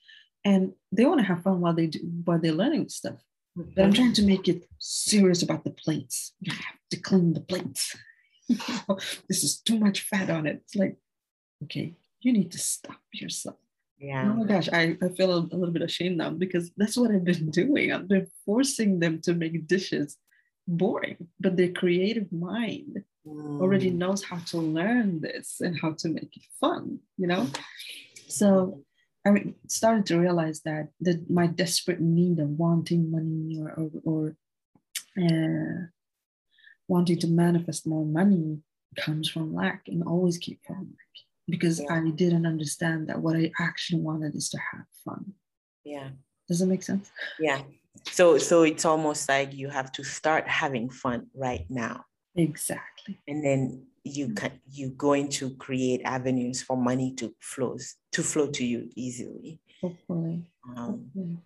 and 0.45 0.73
they 0.91 1.05
want 1.05 1.21
to 1.21 1.27
have 1.27 1.43
fun 1.43 1.61
while 1.61 1.75
they 1.75 1.87
do 1.87 1.99
while 2.25 2.39
they're 2.39 2.53
learning 2.53 2.89
stuff 2.89 3.21
but 3.55 3.85
I'm 3.85 3.93
trying 3.93 4.15
to 4.15 4.23
make 4.23 4.49
it 4.49 4.65
serious 4.79 5.43
about 5.43 5.63
the 5.63 5.73
plates. 5.73 6.33
You 6.41 6.53
have 6.55 6.79
to 6.91 6.97
clean 6.97 7.35
the 7.35 7.41
plates. 7.41 7.95
this 9.29 9.45
is 9.45 9.61
too 9.61 9.79
much 9.79 10.03
fat 10.09 10.31
on 10.31 10.47
it. 10.47 10.63
It's 10.65 10.75
like, 10.75 10.97
okay, 11.65 11.93
you 12.21 12.33
need 12.33 12.51
to 12.53 12.59
stop 12.59 13.01
yourself. 13.13 13.57
Yeah. 13.99 14.25
Oh 14.31 14.37
my 14.37 14.47
gosh, 14.47 14.71
I, 14.73 14.97
I 15.03 15.09
feel 15.11 15.31
a, 15.33 15.41
a 15.41 15.57
little 15.59 15.71
bit 15.71 15.83
ashamed 15.83 16.17
now 16.17 16.31
because 16.31 16.71
that's 16.79 16.97
what 16.97 17.11
I've 17.11 17.25
been 17.25 17.51
doing. 17.63 17.93
I've 17.93 18.09
been 18.09 18.27
forcing 18.47 19.01
them 19.01 19.21
to 19.25 19.35
make 19.35 19.67
dishes 19.67 20.17
boring, 20.67 21.19
but 21.39 21.59
their 21.59 21.73
creative 21.73 22.33
mind 22.33 23.05
already 23.61 23.91
Mm. 23.91 23.99
knows 23.99 24.25
how 24.25 24.39
to 24.39 24.57
learn 24.59 25.21
this 25.21 25.61
and 25.61 25.79
how 25.79 25.93
to 25.93 26.09
make 26.09 26.37
it 26.37 26.43
fun, 26.59 26.99
you 27.19 27.27
know? 27.27 27.47
So 28.33 28.83
I 29.27 29.55
started 29.69 30.07
to 30.07 30.19
realize 30.19 30.63
that 30.63 30.89
that 31.01 31.31
my 31.31 31.47
desperate 31.47 32.01
need 32.01 32.39
of 32.41 32.49
wanting 32.49 33.11
money 33.11 33.61
or 33.61 33.71
or, 33.81 33.91
or 34.11 34.37
uh, 35.23 35.87
wanting 36.89 37.19
to 37.21 37.29
manifest 37.29 37.87
more 37.87 38.05
money 38.07 38.59
comes 38.99 39.29
from 39.29 39.55
lack 39.55 39.89
and 39.89 40.03
always 40.03 40.39
came 40.39 40.59
from 40.67 40.95
lack 40.99 41.13
because 41.49 41.81
Yeah. 41.81 41.95
I 41.97 42.11
didn't 42.11 42.47
understand 42.47 43.09
that 43.09 43.21
what 43.21 43.37
I 43.37 43.53
actually 43.59 44.03
wanted 44.03 44.35
is 44.35 44.49
to 44.51 44.59
have 44.73 44.87
fun. 45.05 45.35
Yeah. 45.85 46.11
Does 46.49 46.61
it 46.61 46.67
make 46.67 46.83
sense? 46.83 47.11
Yeah. 47.39 47.63
So 48.11 48.39
so 48.39 48.63
it's 48.63 48.85
almost 48.85 49.29
like 49.29 49.55
you 49.55 49.69
have 49.69 49.93
to 49.93 50.03
start 50.05 50.49
having 50.49 50.91
fun 50.91 51.27
right 51.35 51.67
now. 51.69 52.05
Exactly. 52.35 53.21
And 53.29 53.45
then 53.45 53.87
you 54.05 54.35
can 54.35 54.53
you're 54.71 54.91
going 54.91 55.29
to 55.29 55.51
create 55.57 56.03
avenues 56.05 56.63
for 56.63 56.77
money 56.77 57.15
to 57.15 57.35
flows 57.41 57.95
to 58.13 58.23
flow 58.23 58.49
to 58.49 58.65
you 58.65 58.89
easily. 58.97 59.61
Hopefully. 59.81 60.43
Um 60.77 61.11
hopefully. 61.15 61.39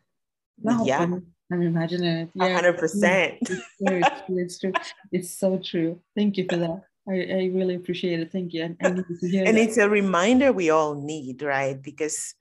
Yeah. 0.63 0.99
hopefully. 0.99 1.23
I'm 1.53 1.63
imagining 1.63 2.17
it. 2.23 2.31
Yeah. 2.35 2.55
hundred 2.55 2.79
percent. 2.79 3.39
It's 3.49 3.77
true, 3.87 4.03
it's 4.43 4.59
true, 4.59 4.73
it's 5.13 5.31
so 5.31 5.59
true. 5.59 6.01
Thank 6.17 6.37
you 6.39 6.47
for 6.49 6.57
that. 6.57 6.83
I, 7.09 7.13
I 7.13 7.51
really 7.55 7.77
appreciate 7.77 8.19
it. 8.19 8.33
Thank 8.33 8.53
you. 8.53 8.65
And 8.65 8.77
I 8.81 9.27
hear 9.27 9.45
and 9.47 9.57
that. 9.57 9.63
it's 9.63 9.77
a 9.77 9.89
reminder 9.89 10.53
we 10.53 10.71
all 10.71 10.95
need 10.95 11.43
right 11.43 11.81
because 11.81 12.35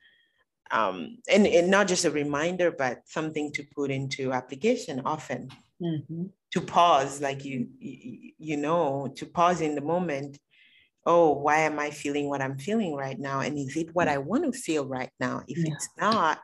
um 0.71 1.17
and, 1.29 1.45
and 1.45 1.69
not 1.69 1.87
just 1.87 2.05
a 2.05 2.09
reminder 2.11 2.71
but 2.71 3.01
something 3.05 3.51
to 3.51 3.63
put 3.75 3.91
into 3.91 4.31
application 4.33 5.01
often 5.05 5.51
Mhm. 5.81 6.29
To 6.55 6.61
pause 6.61 7.21
like 7.21 7.45
you 7.45 7.69
you, 7.79 8.57
know 8.57 9.11
to 9.15 9.25
pause 9.25 9.61
in 9.61 9.75
the 9.75 9.81
moment 9.81 10.39
oh 11.05 11.33
why 11.33 11.59
am 11.59 11.79
i 11.79 11.91
feeling 11.91 12.29
what 12.29 12.41
i'm 12.41 12.57
feeling 12.57 12.95
right 12.95 13.19
now 13.19 13.41
and 13.41 13.57
is 13.59 13.75
it 13.77 13.93
what 13.93 14.07
i 14.07 14.17
want 14.17 14.45
to 14.45 14.51
feel 14.59 14.85
right 14.87 15.11
now 15.19 15.43
if 15.47 15.65
Yeah. 15.65 15.73
it's 15.73 15.89
not 15.99 16.39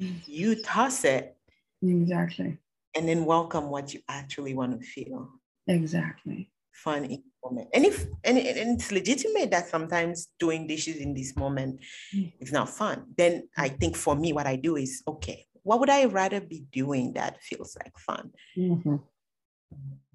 Mm. 0.00 0.22
you 0.26 0.56
toss 0.62 1.04
it 1.04 1.36
Exactly. 1.82 2.58
and 2.96 3.08
then 3.08 3.24
welcome 3.26 3.70
what 3.70 3.92
you 3.94 4.00
actually 4.08 4.54
want 4.54 4.80
to 4.80 4.86
feel 4.86 5.30
Exactly. 5.68 6.50
fun 6.72 7.04
in 7.04 7.10
the 7.22 7.48
moment. 7.48 7.68
And 7.74 7.84
if 7.84 8.04
and, 8.24 8.38
and 8.38 8.80
it's 8.80 8.90
legitimate 8.90 9.50
that 9.50 9.68
sometimes 9.68 10.28
doing 10.38 10.66
dishes 10.66 10.96
in 10.96 11.14
this 11.14 11.36
moment 11.36 11.80
Mm. 12.14 12.32
is 12.40 12.52
not 12.52 12.68
fun, 12.68 13.14
then 13.16 13.48
I 13.56 13.68
think 13.68 13.96
for 13.96 14.16
me, 14.16 14.32
what 14.32 14.46
I 14.46 14.56
do 14.56 14.76
is 14.76 15.02
okay, 15.06 15.46
what 15.62 15.80
would 15.80 15.90
I 15.90 16.06
rather 16.06 16.40
be 16.40 16.64
doing 16.72 17.14
that 17.14 17.42
feels 17.42 17.76
like 17.76 17.96
fun? 17.98 18.32
Mhm. 18.56 19.02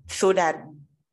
So 0.07 0.33
that 0.33 0.63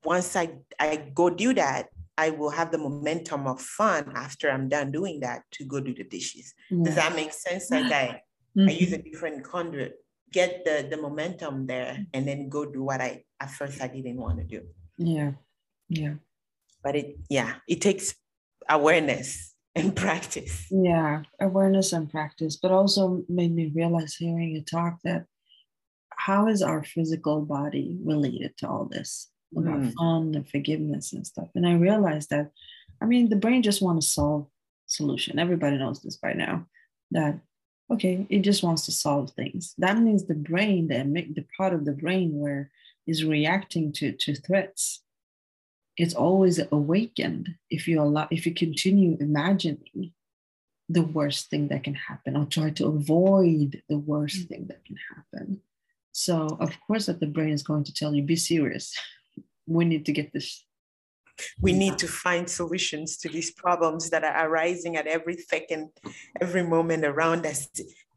once 0.05 0.37
I, 0.37 0.57
I 0.79 1.11
go 1.15 1.31
do 1.31 1.55
that, 1.55 1.89
I 2.17 2.31
will 2.31 2.51
have 2.51 2.71
the 2.71 2.79
momentum 2.79 3.47
of 3.47 3.61
fun 3.61 4.13
after 4.15 4.51
I'm 4.51 4.69
done 4.69 4.93
doing 4.93 5.21
that 5.21 5.43
to 5.53 5.65
go 5.65 5.81
do 5.81 5.95
the 5.95 6.05
dishes. 6.05 6.55
Does 6.71 6.95
that 6.95 7.17
make 7.17 7.33
sense? 7.33 7.71
Like 7.71 7.91
I, 7.91 7.91
I 7.91 8.23
mm-hmm. 8.57 8.69
use 8.69 8.93
a 8.93 8.99
different 8.99 9.43
conduit, 9.43 9.95
get 10.33 10.65
the, 10.65 10.87
the 10.89 10.97
momentum 10.97 11.67
there, 11.67 12.07
and 12.13 12.27
then 12.27 12.49
go 12.49 12.65
do 12.65 12.85
what 12.85 13.01
I 13.01 13.25
at 13.41 13.51
first 13.51 13.83
I 13.83 13.89
didn't 13.89 14.17
want 14.17 14.39
to 14.39 14.45
do. 14.45 14.63
Yeah. 14.97 15.33
Yeah. 15.89 16.15
but 16.83 16.97
it 16.97 17.19
yeah 17.29 17.57
it 17.69 17.81
takes 17.81 18.15
awareness 18.69 19.55
and 19.75 19.97
practice 19.97 20.67
Yeah. 20.71 21.23
Awareness 21.41 21.93
and 21.93 22.09
practice, 22.09 22.57
but 22.57 22.71
also 22.71 23.25
made 23.29 23.53
me 23.53 23.73
realize 23.75 24.15
hearing 24.15 24.55
you 24.55 24.63
talk 24.63 25.01
that 25.03 25.27
how 26.27 26.49
is 26.49 26.61
our 26.63 26.83
physical 26.95 27.39
body 27.57 27.87
related 28.13 28.51
to 28.59 28.65
all 28.73 28.87
this 28.95 29.11
about 29.61 29.81
Mm. 29.81 29.93
fun 29.99 30.35
and 30.37 30.49
forgiveness 30.55 31.13
and 31.15 31.25
stuff? 31.33 31.51
And 31.57 31.67
I 31.67 31.75
realized 31.89 32.29
that, 32.31 32.47
I 33.03 33.05
mean, 33.11 33.29
the 33.29 33.43
brain 33.45 33.63
just 33.63 33.83
wants 33.83 34.07
to 34.07 34.13
solve 34.13 34.45
solution. 34.87 35.39
Everybody 35.39 35.77
knows 35.79 36.01
this 36.03 36.17
by 36.27 36.33
now. 36.33 36.55
That 37.11 37.35
okay, 37.95 38.27
it 38.37 38.41
just 38.49 38.63
wants 38.67 38.83
to 38.87 38.93
solve 38.93 39.27
things. 39.31 39.63
That 39.85 39.99
means 40.07 40.23
the 40.25 40.41
brain, 40.51 40.89
the 40.89 40.99
the 41.39 41.47
part 41.57 41.73
of 41.75 41.85
the 41.85 41.97
brain 42.03 42.29
where 42.43 42.71
is 43.07 43.31
reacting 43.37 43.93
to 43.99 44.07
to 44.23 44.31
threats, 44.47 44.83
it's 46.03 46.17
always 46.27 46.57
awakened 46.79 47.45
if 47.77 47.83
you 47.89 47.97
allow 48.01 48.27
if 48.37 48.43
you 48.47 48.55
continue 48.65 49.13
imagining 49.29 50.13
the 50.97 51.07
worst 51.17 51.43
thing 51.51 51.65
that 51.69 51.85
can 51.87 51.99
happen 52.11 52.33
or 52.37 52.47
try 52.47 52.69
to 52.71 52.85
avoid 52.97 53.69
the 53.91 54.01
worst 54.13 54.41
thing 54.49 54.65
that 54.71 54.83
can 54.89 54.99
happen. 55.13 55.49
So 56.15 56.57
of 56.61 56.71
course 56.87 57.07
that 57.07 57.21
the 57.21 57.27
brain 57.27 57.53
is 57.53 57.63
going 57.63 57.85
to 57.85 57.93
tell 57.93 58.15
you, 58.15 58.23
be 58.23 58.37
serious. 58.37 58.95
We 59.67 59.85
need 59.85 60.07
to 60.07 60.13
get 60.13 60.33
this. 60.33 60.65
we 61.61 61.73
need 61.73 61.99
to 61.99 62.07
find 62.07 62.49
solutions 62.49 63.17
to 63.19 63.29
these 63.29 63.51
problems 63.51 64.11
that 64.11 64.23
are 64.23 64.47
arising 64.47 64.95
at 64.97 65.09
every 65.09 65.37
second 65.37 65.91
every 66.41 66.63
moment 66.63 67.05
around 67.05 67.45
us 67.45 67.67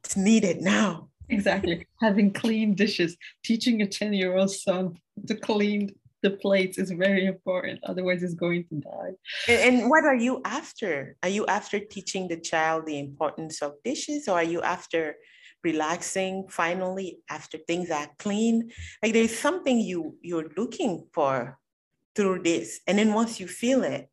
it's 0.03 0.15
needed 0.15 0.61
now 0.61 1.09
Exactly. 1.29 1.85
Having 2.01 2.33
clean 2.33 2.73
dishes, 2.73 3.17
teaching 3.43 3.81
a 3.81 3.85
10-year-old 3.85 4.51
son 4.51 4.97
to 5.27 5.35
clean 5.35 5.93
the 6.23 6.31
plates 6.31 6.77
is 6.77 6.91
very 6.91 7.25
important. 7.25 7.79
Otherwise, 7.83 8.21
he's 8.21 8.33
going 8.33 8.65
to 8.69 8.75
die. 8.75 9.11
and, 9.47 9.59
and 9.59 9.89
what 9.89 10.03
are 10.03 10.15
you 10.15 10.41
after 10.45 11.15
are 11.21 11.29
you 11.29 11.45
after 11.45 11.79
teaching 11.79 12.27
the 12.27 12.39
child 12.39 12.85
the 12.85 12.99
importance 12.99 13.61
of 13.61 13.73
dishes 13.83 14.27
or 14.27 14.37
are 14.37 14.43
you 14.43 14.61
after 14.61 15.15
relaxing 15.63 16.47
finally 16.49 17.19
after 17.29 17.57
things 17.57 17.89
are 17.89 18.07
clean 18.19 18.71
like 19.01 19.13
there's 19.13 19.37
something 19.37 19.79
you 19.79 20.15
you're 20.21 20.49
looking 20.55 21.07
for 21.13 21.57
through 22.15 22.41
this 22.41 22.79
and 22.87 22.97
then 22.97 23.13
once 23.13 23.39
you 23.39 23.47
feel 23.47 23.83
it 23.83 24.09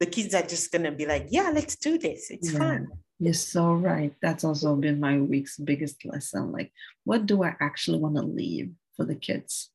the 0.00 0.06
kids 0.06 0.34
are 0.34 0.42
just 0.42 0.70
gonna 0.72 0.92
be 0.92 1.06
like 1.06 1.26
yeah 1.30 1.50
let's 1.54 1.76
do 1.76 1.98
this 1.98 2.30
it's 2.30 2.50
Yeah. 2.52 2.58
fun 2.58 2.88
You're 3.20 3.32
so 3.32 3.72
right. 3.74 4.12
That's 4.20 4.42
also 4.44 4.74
been 4.74 4.98
my 4.98 5.18
week's 5.18 5.56
biggest 5.56 6.04
lesson. 6.04 6.50
Like, 6.50 6.72
what 7.04 7.26
do 7.26 7.44
I 7.44 7.54
actually 7.60 8.00
want 8.00 8.16
to 8.16 8.22
leave 8.22 8.72
for 8.96 9.04
the 9.06 9.14
kids? 9.14 9.70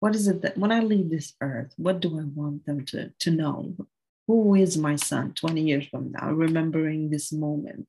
What 0.00 0.14
is 0.14 0.28
it 0.28 0.42
that 0.42 0.58
when 0.58 0.70
I 0.70 0.80
leave 0.80 1.08
this 1.10 1.32
earth, 1.40 1.72
what 1.76 2.00
do 2.00 2.20
I 2.20 2.24
want 2.24 2.66
them 2.66 2.84
to, 2.92 3.10
to 3.24 3.30
know? 3.30 3.74
Who 4.28 4.54
is 4.54 4.76
my 4.76 4.96
son 4.96 5.32
20 5.32 5.62
years 5.62 5.86
from 5.88 6.12
now, 6.12 6.30
remembering 6.30 7.08
this 7.08 7.32
moment? 7.32 7.88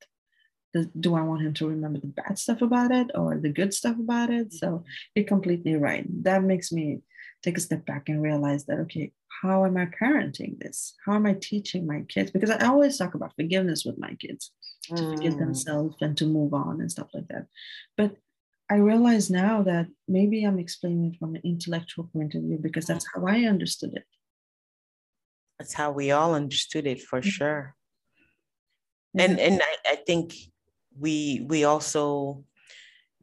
Do 1.00 1.16
I 1.16 1.22
want 1.22 1.42
him 1.42 1.54
to 1.56 1.68
remember 1.68 2.00
the 2.00 2.08
bad 2.08 2.38
stuff 2.38 2.62
about 2.62 2.92
it 2.92 3.10
or 3.16 3.38
the 3.38 3.50
good 3.50 3.74
stuff 3.74 3.98
about 3.98 4.30
it? 4.30 4.54
So 4.54 4.84
you're 5.16 5.26
completely 5.26 5.76
right. 5.76 6.06
That 6.24 6.44
makes 6.44 6.72
me 6.72 7.02
take 7.42 7.58
a 7.58 7.62
step 7.62 7.86
back 7.86 8.10
and 8.10 8.22
realize 8.22 8.66
that, 8.66 8.80
okay, 8.80 9.12
how 9.42 9.66
am 9.66 9.78
I 9.78 9.86
parenting 9.86 10.60
this? 10.60 10.96
How 11.06 11.14
am 11.14 11.26
I 11.26 11.34
teaching 11.34 11.88
my 11.88 12.02
kids? 12.02 12.32
Because 12.32 12.52
I 12.52 12.68
always 12.68 12.98
talk 12.98 13.16
about 13.16 13.36
forgiveness 13.36 13.84
with 13.86 13.98
my 13.98 14.14
kids 14.16 14.52
to 14.96 15.04
forgive 15.10 15.34
Mm. 15.34 15.40
themselves 15.40 15.96
and 16.02 16.18
to 16.18 16.26
move 16.26 16.54
on 16.54 16.82
and 16.82 16.92
stuff 16.92 17.10
like 17.14 17.28
that. 17.30 17.48
But 17.98 18.16
I 18.70 18.76
realize 18.76 19.30
now 19.32 19.64
that 19.64 19.88
maybe 20.08 20.44
I'm 20.44 20.60
explaining 20.60 21.14
it 21.14 21.20
from 21.20 21.36
an 21.36 21.42
intellectual 21.44 22.06
point 22.14 22.36
of 22.36 22.44
view 22.44 22.60
because 22.62 22.86
that's 22.86 23.08
how 23.14 23.26
I 23.26 23.46
understood 23.46 23.94
it. 23.96 24.06
That's 25.58 25.74
how 25.74 25.92
we 25.92 26.12
all 26.12 26.36
understood 26.36 26.86
it 26.86 27.02
for 27.02 27.20
Mhm. 27.20 27.24
sure. 27.24 27.76
And 29.18 29.40
and 29.40 29.62
I, 29.62 29.76
I 29.94 29.96
think 29.96 30.34
we 31.00 31.46
we 31.48 31.64
also 31.64 32.44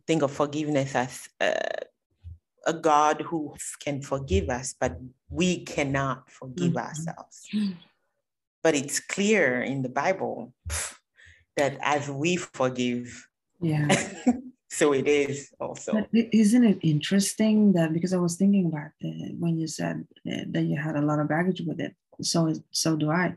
think 0.06 0.22
of 0.22 0.32
forgiveness 0.32 0.94
as 0.94 1.28
uh, 1.40 1.84
a 2.66 2.72
God 2.72 3.22
who 3.22 3.54
can 3.84 4.02
forgive 4.02 4.48
us, 4.50 4.74
but 4.78 4.98
we 5.30 5.64
cannot 5.64 6.30
forgive 6.30 6.72
Mhm. 6.74 6.84
ourselves. 6.86 7.48
But 8.62 8.74
it's 8.74 8.98
clear 8.98 9.62
in 9.62 9.82
the 9.82 9.88
Bible 9.88 10.52
that 11.56 11.78
as 11.80 12.10
we 12.10 12.36
forgive, 12.36 13.06
Yeah. 13.62 13.86
so 14.68 14.92
it 14.92 15.06
is 15.06 15.54
also. 15.60 15.92
But 15.92 16.08
isn't 16.12 16.64
it 16.64 16.78
interesting 16.82 17.72
that 17.74 17.92
because 17.92 18.12
I 18.12 18.18
was 18.18 18.36
thinking 18.36 18.66
about 18.66 18.90
it 19.00 19.38
when 19.38 19.56
you 19.60 19.68
said 19.68 20.04
that 20.24 20.64
you 20.66 20.76
had 20.76 20.96
a 20.96 21.00
lot 21.06 21.20
of 21.20 21.28
baggage 21.28 21.62
with 21.62 21.80
it, 21.80 21.94
so 22.20 22.52
so 22.72 22.96
do 22.96 23.10
I. 23.10 23.36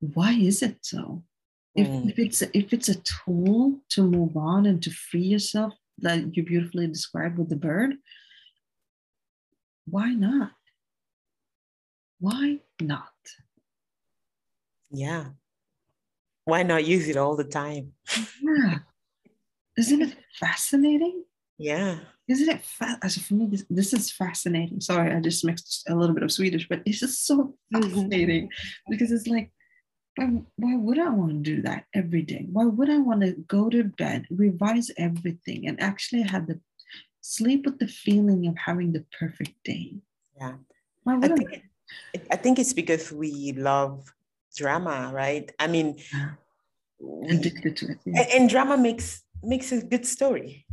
Why 0.00 0.32
is 0.32 0.62
it 0.62 0.78
so? 0.80 1.22
If, 1.76 1.86
Mm. 1.88 2.10
if 2.10 2.18
it's 2.18 2.42
if 2.42 2.72
it's 2.72 2.88
a 2.88 3.00
tool 3.02 3.80
to 3.90 4.02
move 4.02 4.36
on 4.36 4.66
and 4.66 4.82
to 4.82 4.90
free 4.90 5.22
yourself, 5.34 5.74
like 6.00 6.34
you 6.36 6.42
beautifully 6.42 6.86
described 6.86 7.38
with 7.38 7.48
the 7.50 7.56
bird, 7.56 7.96
why 9.86 10.12
not? 10.14 10.52
Why 12.18 12.60
not? 12.80 13.12
Yeah. 14.90 15.26
Why 16.44 16.62
not 16.62 16.84
use 16.86 17.08
it 17.08 17.16
all 17.16 17.36
the 17.36 17.44
time? 17.44 17.92
Yeah. 18.40 18.78
Isn't 19.76 20.00
it 20.02 20.16
fascinating? 20.38 21.24
Yeah. 21.58 21.98
Isn't 22.28 22.48
it 22.48 22.62
fa- 22.64 22.98
for 23.08 23.34
me? 23.34 23.46
This, 23.46 23.64
this 23.68 23.92
is 23.92 24.10
fascinating. 24.10 24.80
Sorry, 24.80 25.12
I 25.12 25.20
just 25.20 25.44
mixed 25.44 25.84
a 25.88 25.94
little 25.94 26.14
bit 26.14 26.22
of 26.24 26.32
Swedish, 26.32 26.68
but 26.68 26.82
it's 26.86 27.00
just 27.00 27.26
so 27.26 27.54
fascinating 27.72 28.48
because 28.88 29.12
it's 29.12 29.26
like, 29.26 29.50
why, 30.16 30.42
why 30.56 30.74
would 30.76 30.98
I 30.98 31.10
want 31.10 31.32
to 31.32 31.38
do 31.56 31.62
that 31.62 31.84
every 31.94 32.22
day? 32.22 32.46
Why 32.50 32.64
would 32.64 32.90
I 32.90 32.98
want 32.98 33.20
to 33.22 33.32
go 33.46 33.68
to 33.68 33.84
bed, 33.84 34.26
revise 34.30 34.90
everything, 34.96 35.68
and 35.68 35.80
actually 35.80 36.22
have 36.22 36.46
the 36.46 36.58
sleep 37.20 37.66
with 37.66 37.78
the 37.78 37.86
feeling 37.88 38.46
of 38.46 38.56
having 38.56 38.92
the 38.92 39.04
perfect 39.18 39.52
day? 39.64 39.96
Yeah. 40.36 40.54
Why 41.04 41.14
I 41.14 41.18
would 41.18 41.32
I? 41.32 41.36
think 41.36 41.62
I 42.32 42.36
think 42.36 42.58
it's 42.58 42.72
because 42.72 43.12
we 43.12 43.52
love 43.52 44.12
drama, 44.56 45.10
right? 45.14 45.52
I 45.58 45.66
mean, 45.66 45.96
Yeah. 46.12 46.30
we- 46.98 47.36
Addicted 47.36 47.76
to 47.76 47.90
it. 47.92 47.98
Yeah, 48.06 48.22
and, 48.22 48.30
and 48.32 48.48
drama 48.48 48.76
makes 48.76 49.22
makes 49.42 49.70
a 49.70 49.82
good 49.82 50.06
story. 50.06 50.66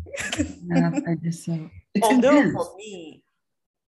yeah 0.65 0.89
I 1.05 1.15
guess 1.15 1.45
so. 1.45 1.69
It's 1.93 2.07
Although 2.07 2.39
intense. 2.39 2.53
for 2.55 2.75
me, 2.77 3.23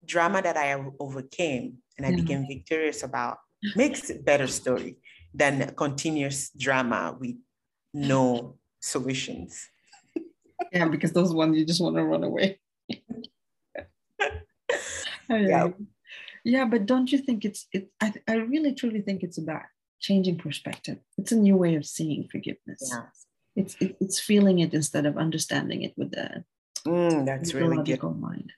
drama 0.06 0.42
that 0.42 0.56
I 0.56 0.72
overcame 1.00 1.80
and 1.98 2.06
I 2.06 2.12
Yeah. 2.12 2.16
became 2.22 2.46
victorious 2.48 3.04
about 3.04 3.40
makes 3.76 4.10
a 4.10 4.16
better 4.16 4.48
story 4.48 4.96
than 5.34 5.74
continuous 5.76 6.50
drama 6.52 7.16
with 7.20 7.36
no 7.94 8.58
solutions. 8.80 9.70
Yeah, 10.74 10.90
because 10.90 11.14
those 11.14 11.34
ones 11.34 11.58
you 11.58 11.66
just 11.66 11.82
want 11.82 11.96
to 11.96 12.04
run 12.04 12.24
away. 12.24 12.60
Yeah. 15.30 15.70
yeah. 16.44 16.66
but 16.66 16.86
don't 16.86 17.12
you 17.12 17.18
think 17.20 17.46
it's 17.46 17.68
it? 17.72 17.90
I, 18.02 18.14
I 18.28 18.34
really 18.36 18.74
truly 18.74 19.02
think 19.02 19.24
it's 19.24 19.38
about 19.38 19.64
changing 20.00 20.38
perspective. 20.38 20.98
It's 21.18 21.32
a 21.32 21.36
new 21.36 21.56
way 21.56 21.76
of 21.76 21.86
seeing 21.86 22.28
forgiveness. 22.28 22.92
Yeah. 22.92 23.04
It's 23.56 23.76
it, 23.80 23.96
it's 24.00 24.20
feeling 24.20 24.60
it 24.60 24.74
instead 24.74 25.06
of 25.06 25.18
understanding 25.18 25.84
it 25.84 25.94
with 25.98 26.12
the 26.12 26.44
Mm, 26.88 27.26
that's 27.26 27.54
really 27.54 27.76
good. 27.78 27.78
logical 27.78 28.14
mind. 28.14 28.54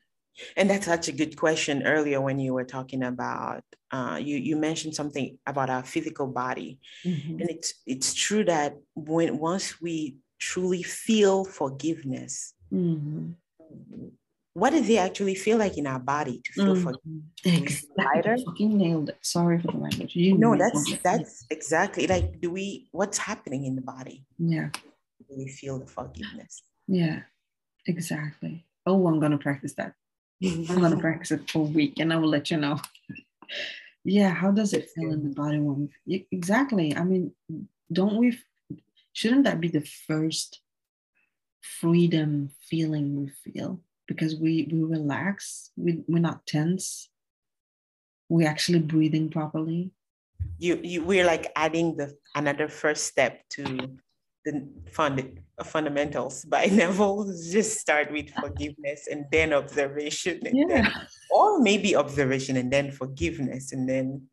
And 0.57 0.69
that's 0.69 0.85
such 0.85 1.07
a 1.07 1.11
good 1.11 1.35
question 1.37 1.83
earlier 1.83 2.19
when 2.21 2.39
you 2.39 2.53
were 2.53 2.63
talking 2.65 3.03
about 3.03 3.63
uh, 3.91 4.17
you 4.21 4.37
you 4.37 4.55
mentioned 4.55 4.95
something 4.95 5.37
about 5.45 5.69
our 5.69 5.83
physical 5.83 6.27
body. 6.27 6.79
Mhm. 7.05 7.39
And 7.41 7.49
it's 7.49 7.73
it's 7.85 8.13
true 8.13 8.43
that 8.45 8.75
when 8.95 9.37
once 9.37 9.81
we 9.81 10.15
truly 10.39 10.83
feel 10.83 11.43
forgiveness, 11.45 12.53
Mhm. 12.71 13.35
what 14.53 14.71
does 14.71 14.89
it 14.89 14.97
actually 14.97 15.35
feel 15.35 15.57
like 15.57 15.77
in 15.77 15.87
our 15.87 15.99
body 15.99 16.41
to 16.45 16.51
feel 16.53 16.75
Mhm. 16.75 16.83
forgiveness? 16.83 17.25
Exactly. 17.43 18.45
Fucking 18.45 18.77
nailed 18.77 19.09
it. 19.09 19.17
Sorry 19.21 19.59
for 19.61 19.71
the 19.71 19.77
language. 19.77 20.15
You 20.15 20.37
No, 20.37 20.55
that's 20.55 20.89
it. 20.91 21.03
that's 21.03 21.45
exactly 21.49 22.07
like 22.07 22.39
do 22.39 22.49
we 22.51 22.87
what's 22.91 23.17
happening 23.17 23.65
in 23.65 23.75
the 23.75 23.81
body? 23.81 24.25
yeah, 24.39 24.69
Do 25.27 25.35
we 25.37 25.47
feel 25.47 25.79
the 25.79 25.85
forgiveness? 25.87 26.63
yeah, 26.87 27.23
exactly. 27.85 28.65
Oh, 28.85 29.07
I'm 29.07 29.19
gonna 29.19 29.37
practice 29.37 29.73
that. 29.75 29.93
I'm 30.43 30.81
gonna 30.81 30.97
practice 30.97 31.31
it 31.31 31.49
for 31.49 31.59
a 31.59 31.69
week, 31.69 31.99
and 31.99 32.11
I 32.11 32.17
will 32.17 32.29
let 32.29 32.49
you 32.49 32.57
know. 32.57 32.79
yeah, 34.03 34.29
how 34.29 34.51
does 34.51 34.73
it 34.73 34.89
feel 34.95 35.11
in 35.11 35.23
the 35.23 35.35
body 35.35 35.59
when 35.59 35.89
exactly? 36.31 36.95
I 36.95 37.03
mean, 37.03 37.31
don't 37.91 38.17
we? 38.17 38.37
Shouldn't 39.13 39.43
that 39.43 39.61
be 39.61 39.67
the 39.67 39.85
first 40.07 40.61
freedom 41.61 42.49
feeling 42.69 43.15
we 43.15 43.51
feel 43.51 43.81
because 44.07 44.35
we 44.35 44.67
we 44.71 44.83
relax, 44.83 45.71
we 45.77 46.03
we're 46.07 46.19
not 46.19 46.45
tense, 46.47 47.09
we're 48.29 48.47
actually 48.47 48.79
breathing 48.79 49.29
properly. 49.29 49.91
you 50.57 50.79
you 50.83 51.03
we're 51.03 51.25
like 51.25 51.51
adding 51.55 51.95
the 51.97 52.17
another 52.35 52.67
first 52.67 53.05
step 53.05 53.47
to 53.49 53.63
the 54.45 54.67
fund 54.91 55.39
uh, 55.57 55.63
fundamentals 55.63 56.45
by 56.45 56.65
Neville. 56.71 57.25
Just 57.51 57.79
start 57.79 58.11
with 58.11 58.29
forgiveness 58.41 59.07
and 59.11 59.25
then 59.31 59.53
observation, 59.53 60.39
and 60.45 60.69
then, 60.69 60.83
Yeah, 60.85 61.03
or 61.29 61.59
maybe 61.59 61.95
observation 61.95 62.57
and 62.57 62.71
then 62.71 62.91
forgiveness, 62.91 63.71
and 63.71 63.87
then 63.87 64.23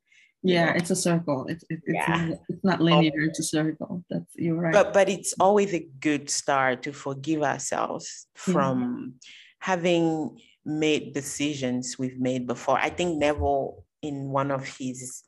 yeah, 0.42 0.66
know. 0.66 0.72
it's 0.76 0.90
a 0.90 0.96
circle. 0.96 1.46
It's 1.48 1.64
it, 1.68 1.80
it's 1.84 1.94
Yeah. 2.08 2.26
not, 2.26 2.38
it's 2.48 2.64
not 2.64 2.80
linear. 2.80 3.20
It's 3.28 3.40
a 3.40 3.42
circle. 3.42 4.04
That's 4.10 4.32
you're 4.36 4.56
right. 4.56 4.72
but 4.72 4.92
but 4.92 5.08
it's 5.08 5.34
always 5.40 5.74
a 5.74 5.86
good 6.00 6.30
start 6.30 6.82
to 6.84 6.92
forgive 6.92 7.42
ourselves 7.42 8.26
Yeah. 8.46 8.52
from 8.52 9.14
having 9.60 10.38
made 10.64 11.12
decisions 11.14 11.98
we've 11.98 12.20
made 12.20 12.46
before. 12.46 12.78
I 12.78 12.90
think 12.90 13.18
Neville 13.18 13.84
in 14.02 14.30
one 14.30 14.50
of 14.52 14.64
his 14.78 15.24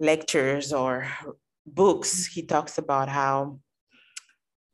lectures 0.00 0.72
or 0.72 1.06
books, 1.66 2.26
he 2.26 2.42
talks 2.42 2.78
about 2.78 3.08
how 3.08 3.60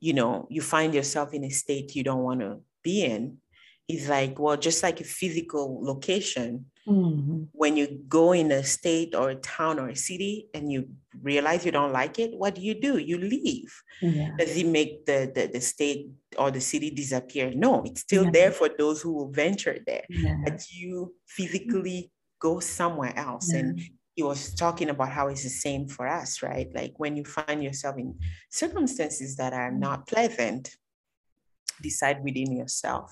you 0.01 0.13
know 0.15 0.47
you 0.51 0.63
find 0.63 0.95
yourself 0.95 1.33
in 1.35 1.45
a 1.45 1.51
state 1.51 1.95
you 1.95 2.03
don't 2.03 2.23
want 2.23 2.41
to 2.41 2.61
be 2.83 3.05
in. 3.05 3.37
He's 3.87 4.09
like, 4.09 4.39
well, 4.39 4.57
just 4.57 4.83
like 4.85 5.01
a 5.01 5.05
physical 5.05 5.83
location, 5.85 6.67
Mhm. 6.89 7.49
when 7.53 7.77
you 7.77 7.87
go 8.09 8.33
in 8.33 8.51
a 8.53 8.63
state 8.65 9.15
or 9.15 9.31
a 9.31 9.35
town 9.35 9.79
or 9.79 9.89
a 9.91 9.97
city 9.97 10.47
and 10.55 10.71
you 10.73 10.89
realize 11.23 11.67
you 11.67 11.73
don't 11.73 11.93
like 11.93 12.19
it, 12.19 12.31
what 12.39 12.55
do 12.55 12.61
you 12.63 12.75
do? 12.81 12.99
You 12.99 13.19
leave. 13.19 13.71
Yeah. 14.01 14.31
Does 14.39 14.57
it 14.57 14.67
make 14.67 15.05
the, 15.07 15.31
the, 15.35 15.47
the 15.53 15.61
state 15.61 16.07
or 16.39 16.51
the 16.53 16.61
city 16.61 16.91
disappear? 16.91 17.51
No, 17.53 17.83
it's 17.85 18.01
still 18.03 18.25
Yeah. 18.25 18.31
there 18.33 18.51
for 18.53 18.71
those 18.79 19.03
who 19.03 19.13
will 19.13 19.31
venture 19.31 19.79
there. 19.87 20.05
Yeah. 20.09 20.37
But 20.45 20.63
you 20.71 21.15
physically 21.27 22.11
go 22.39 22.61
somewhere 22.61 23.13
else. 23.17 23.53
And 23.53 23.79
he 24.21 24.25
was 24.25 24.53
talking 24.55 24.91
about 24.91 25.09
how 25.17 25.29
it's 25.29 25.45
the 25.45 25.49
same 25.67 25.89
for 25.89 26.07
us, 26.07 26.43
right? 26.43 26.69
Like 26.75 26.93
when 26.99 27.17
you 27.17 27.25
find 27.25 27.65
yourself 27.65 27.97
in 27.97 28.19
circumstances 28.51 29.37
that 29.37 29.55
are 29.55 29.73
not 29.73 30.07
pleasant, 30.07 30.77
decide 31.81 32.23
within 32.23 32.53
yourself 32.53 33.09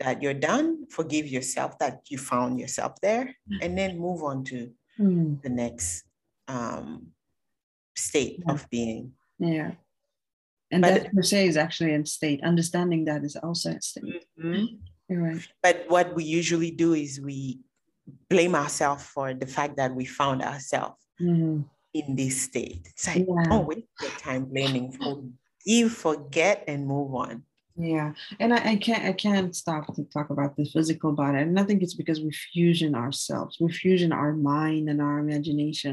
that 0.00 0.22
you're 0.22 0.40
done, 0.52 0.86
forgive 0.88 1.26
yourself 1.26 1.78
that 1.80 1.96
you 2.08 2.16
found 2.16 2.58
yourself 2.58 2.92
there, 3.02 3.36
and 3.60 3.76
then 3.76 3.98
move 4.06 4.22
on 4.22 4.42
to 4.44 4.58
Mm, 4.98 5.40
the 5.42 5.48
next 5.48 6.04
um, 6.48 7.12
state 7.96 8.36
Yeah. 8.40 8.52
of 8.52 8.68
being. 8.70 9.12
yeah. 9.38 9.70
And 10.70 10.80
But- 10.82 10.94
that 10.94 11.12
per 11.14 11.22
se 11.22 11.46
is 11.52 11.56
actually 11.64 11.92
a 11.94 12.04
state. 12.06 12.40
Understanding 12.52 13.02
that 13.08 13.20
is 13.28 13.36
also 13.36 13.68
a 13.72 13.80
state. 13.80 14.24
Mhm. 14.38 14.80
You're 15.08 15.22
right. 15.28 15.44
But 15.62 15.76
what 15.94 16.14
we 16.16 16.24
usually 16.24 16.70
do 16.84 16.92
is 17.04 17.20
we 17.20 17.60
blame 18.32 18.54
ourselves 18.54 19.04
for 19.14 19.26
the 19.34 19.46
fact 19.56 19.76
that 19.76 19.90
we 19.98 20.04
found 20.20 20.38
ourselves 20.42 21.00
Mhm. 21.20 21.68
in 22.00 22.06
this 22.16 22.34
state. 22.48 22.82
It's 22.90 23.06
like, 23.06 23.26
Yeah. 23.28 23.52
oh, 23.52 23.60
waste 23.70 23.88
your 24.04 24.16
time 24.26 24.44
blaming. 24.52 24.86
Forgive, 24.98 25.92
forget, 26.06 26.64
and 26.70 26.86
move 26.94 27.10
on. 27.24 27.44
Yeah, 27.76 28.12
and 28.40 28.52
I, 28.56 28.60
I 28.72 28.76
can't 28.86 29.04
I 29.10 29.14
can't 29.26 29.52
stop 29.62 29.82
to 29.96 30.04
talk 30.16 30.28
about 30.34 30.52
the 30.56 30.66
physical 30.74 31.12
body, 31.22 31.38
and 31.44 31.58
I 31.60 31.64
think 31.66 31.82
it's 31.82 31.98
because 32.02 32.20
we 32.24 32.30
fusion 32.52 32.92
ourselves, 32.94 33.52
we 33.60 33.68
fusion 33.72 34.10
our 34.12 34.34
mind 34.54 34.84
and 34.90 35.00
our 35.06 35.18
imagination 35.26 35.92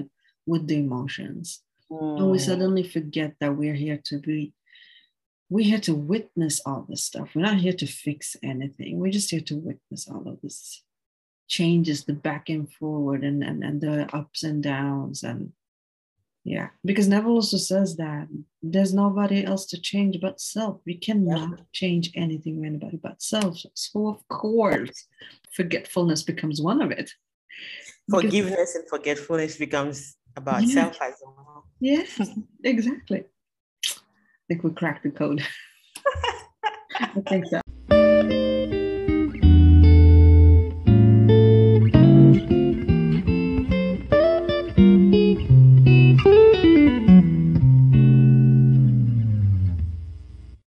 with 0.52 0.64
the 0.68 0.78
emotions, 0.86 1.46
and 1.90 2.26
we 2.34 2.38
Mm, 2.38 2.46
suddenly 2.50 2.84
forget 2.96 3.32
that 3.40 3.56
we're 3.60 3.80
here 3.86 4.00
to 4.10 4.16
be, 4.28 4.40
we're 5.54 5.70
here 5.72 5.80
to 5.88 5.96
witness 6.14 6.56
all 6.68 6.82
this 6.90 7.04
stuff. 7.10 7.28
We're 7.34 7.48
not 7.50 7.60
here 7.66 7.78
to 7.84 7.88
fix 8.06 8.36
anything. 8.54 8.92
We're 9.00 9.18
just 9.20 9.32
here 9.32 9.46
to 9.52 9.56
witness 9.70 10.02
all 10.12 10.26
of 10.32 10.38
this 10.44 10.84
changes, 11.50 12.06
the 12.06 12.14
back 12.14 12.48
and 12.50 12.72
forward, 12.72 13.24
and 13.26 13.44
and, 13.44 13.64
and 13.64 13.82
the 13.82 14.08
ups 14.16 14.44
and 14.44 14.64
downs, 14.64 15.24
and 15.24 15.52
yeah, 16.46 16.70
because 16.86 17.08
Neville 17.10 17.34
also 17.34 17.58
says 17.58 17.98
that 17.98 18.28
there's 18.64 18.94
nobody 18.94 19.44
else 19.44 19.66
to 19.68 19.82
change 19.82 20.18
but 20.22 20.40
self. 20.40 20.80
We 20.86 20.96
cannot 20.96 21.62
change 21.74 22.12
anything 22.16 22.62
or 22.62 22.66
anybody 22.66 22.98
but 22.98 23.22
self. 23.22 23.58
So 23.74 24.08
of 24.08 24.26
course, 24.30 25.08
forgetfulness 25.52 26.24
becomes 26.24 26.62
one 26.62 26.82
of 26.82 26.92
it. 26.92 27.12
Because- 28.08 28.24
Forgiveness 28.24 28.76
and 28.76 28.88
forgetfulness 28.88 29.58
becomes 29.58 30.16
about 30.38 30.64
Yeah. 30.64 30.74
self 30.74 31.02
as 31.02 31.16
well. 31.26 31.66
Yes, 31.82 32.20
exactly. 32.64 33.24
I 33.86 34.44
think 34.48 34.64
we 34.64 34.72
cracked 34.72 35.04
the 35.04 35.12
code. 35.12 35.44
I 37.00 37.22
think 37.28 37.46
so. 37.48 37.62